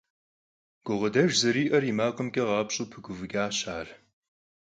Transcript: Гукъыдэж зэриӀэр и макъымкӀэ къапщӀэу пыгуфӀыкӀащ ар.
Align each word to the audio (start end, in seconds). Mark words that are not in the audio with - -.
Гукъыдэж 0.85 1.31
зэриӀэр 1.41 1.83
и 1.91 1.93
макъымкӀэ 1.97 2.43
къапщӀэу 2.49 2.89
пыгуфӀыкӀащ 2.91 3.57
ар. 3.77 3.87